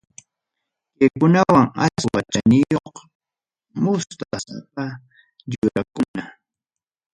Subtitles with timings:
[0.97, 2.95] Kaykunam aswan chaniyuq
[3.83, 4.83] mustasapa
[5.51, 6.23] yurakuna.